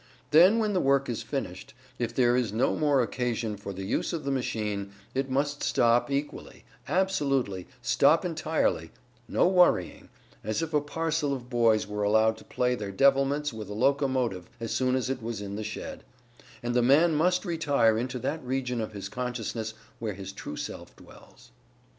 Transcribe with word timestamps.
Then 0.31 0.57
when 0.57 0.73
the 0.73 0.79
work 0.79 1.09
is 1.09 1.21
finished, 1.21 1.75
if 1.99 2.11
there 2.11 2.35
is 2.35 2.51
no 2.51 2.75
more 2.75 3.03
occasion 3.03 3.55
for 3.55 3.71
the 3.71 3.83
use 3.85 4.13
of 4.13 4.23
the 4.23 4.31
machine, 4.31 4.91
it 5.13 5.29
must 5.29 5.61
stop 5.61 6.09
equally, 6.09 6.65
absolutely 6.87 7.67
stop 7.83 8.25
entirely 8.25 8.89
no 9.27 9.47
worrying 9.47 10.09
(as 10.43 10.63
if 10.63 10.73
a 10.73 10.81
parcel 10.81 11.35
of 11.35 11.51
boys 11.51 11.85
were 11.85 12.01
allowed 12.01 12.37
to 12.37 12.43
play 12.43 12.73
their 12.73 12.91
devilments 12.91 13.53
with 13.53 13.69
a 13.69 13.75
locomotive 13.75 14.49
as 14.59 14.71
soon 14.75 14.95
as 14.95 15.07
it 15.07 15.21
was 15.21 15.39
in 15.39 15.55
the 15.55 15.63
shed) 15.63 16.03
and 16.63 16.73
the 16.75 16.81
man 16.81 17.13
must 17.13 17.45
retire 17.45 17.95
into 17.95 18.17
that 18.17 18.43
region 18.43 18.81
of 18.81 18.93
his 18.93 19.07
consciousness 19.07 19.75
where 19.99 20.13
his 20.13 20.31
true 20.31 20.57
self 20.57 20.95
dwells. 20.95 21.51